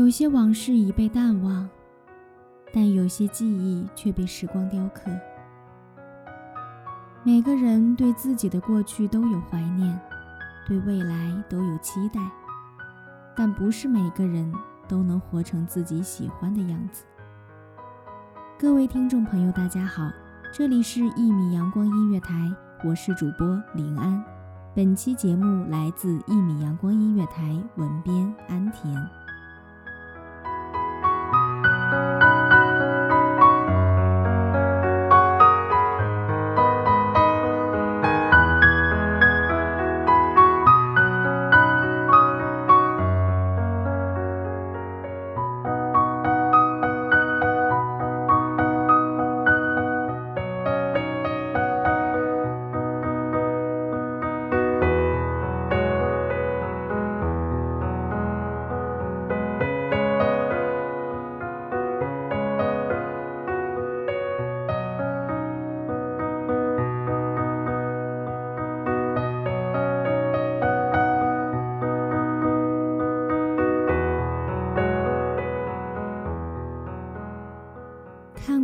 [0.00, 1.68] 有些往事已被淡忘，
[2.72, 5.10] 但有些记忆却被时光雕刻。
[7.22, 10.00] 每个人对自己的过去都有怀念，
[10.66, 12.20] 对未来都有期待，
[13.36, 14.50] 但不是每个人
[14.88, 17.04] 都能活成自己喜欢的样子。
[18.58, 20.10] 各位听众朋友，大家好，
[20.50, 22.34] 这里是《一米阳光音乐台》，
[22.88, 24.24] 我是主播林安。
[24.74, 27.42] 本期节目来自《一米阳光音乐台》，
[27.76, 29.19] 文编安田。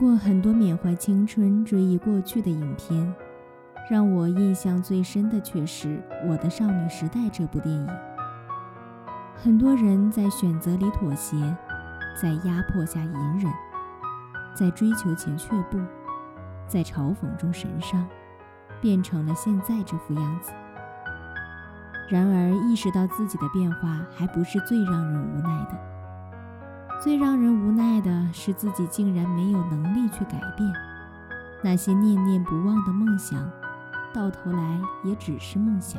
[0.00, 3.14] 过很多缅怀青春、追忆过去的影片，
[3.90, 5.88] 让我印象最深的却是
[6.26, 7.86] 《我的少女时代》这部电影。
[9.36, 11.36] 很多人在选择里妥协，
[12.18, 13.52] 在压迫下隐忍，
[14.54, 15.78] 在追求前却步，
[16.66, 18.08] 在嘲讽中神伤，
[18.80, 20.50] 变成了现在这副样子。
[22.08, 25.99] 然而，意识到自己的变化，还不是最让人无奈的。
[27.02, 30.70] 最让人无奈的是，自己竟然没有能力去改变
[31.62, 33.50] 那些念念不忘的梦想，
[34.12, 35.98] 到头来也只是梦想，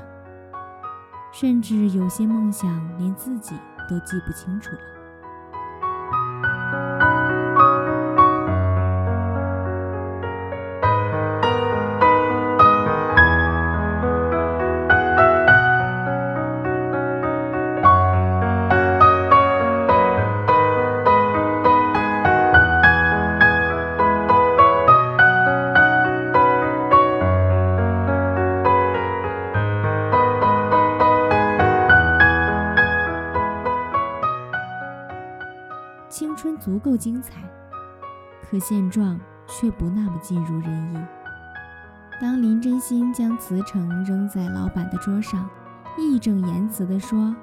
[1.34, 2.70] 甚至有些梦想
[3.00, 3.56] 连自己
[3.90, 5.01] 都记不清楚了。
[36.42, 37.44] 春足够精彩，
[38.42, 40.98] 可现状却不那么尽如人意。
[42.20, 45.48] 当林真心将辞呈扔在老板的桌上，
[46.00, 47.36] 义正言辞地说：“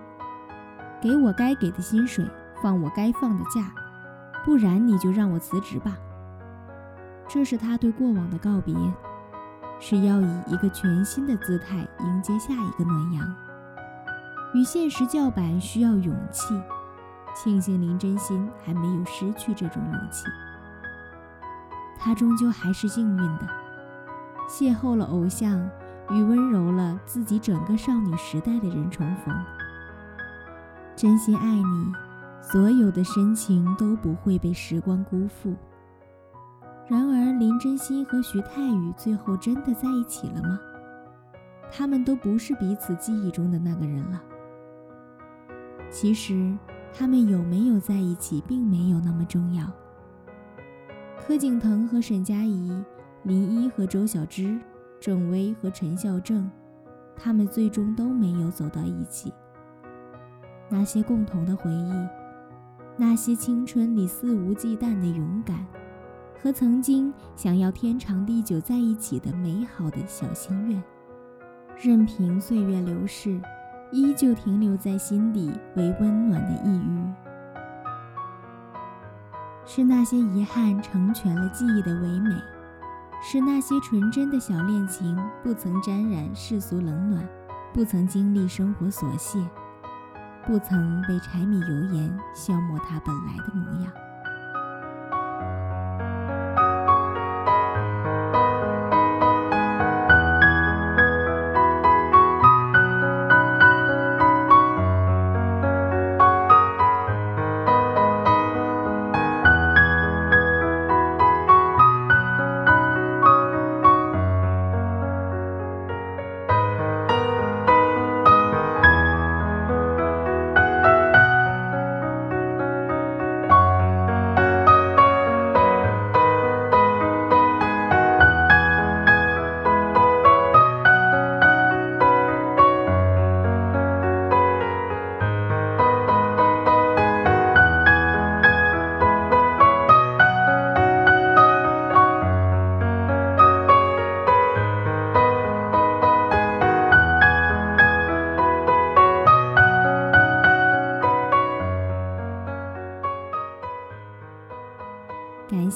[1.01, 2.29] 给我该给的薪水，
[2.61, 3.73] 放我该放的假，
[4.45, 5.97] 不然你就让我辞职吧。”
[7.29, 8.75] 这是他对过往的告别，
[9.79, 13.33] 是要以一个全新的姿态迎接下一个暖阳。
[14.55, 16.61] 与现实叫板需要勇气。
[17.41, 20.27] 庆幸林真心还没有失去这种勇气，
[21.97, 23.47] 她终究还是幸运的，
[24.49, 25.57] 邂逅了偶像，
[26.11, 29.33] 与温柔了自己整个少女时代的人重逢。
[30.97, 31.93] 真心爱你，
[32.43, 35.55] 所有的深情都不会被时光辜负。
[36.89, 40.59] 然而，林真心和徐太宇最后真的在一起了吗？
[41.71, 44.21] 他们都不是彼此记忆中的那个人了。
[45.89, 46.53] 其实。
[46.93, 49.71] 他们有没有在一起，并没有那么重要。
[51.21, 52.73] 柯景腾和沈佳宜，
[53.23, 54.59] 林一和周小栀，
[55.01, 56.51] 郑薇和陈孝正，
[57.17, 59.33] 他们最终都没有走到一起。
[60.71, 61.93] 那些共同的回忆，
[62.97, 65.67] 那些青春里肆无忌惮的勇敢，
[66.43, 70.83] 和曾经想要天长地久在一起的美好的小心愿，
[71.79, 73.41] 任凭岁月流逝，
[73.91, 77.15] 依旧停留在心底为温暖的一隅。
[79.65, 82.31] 是那些遗憾成全了记忆的唯美，
[83.23, 87.29] 是那些纯真的小恋情不曾沾染世俗冷暖，
[87.75, 89.39] 不曾经历生活琐屑，
[90.47, 93.93] 不曾被柴米油盐消磨它本来的模样。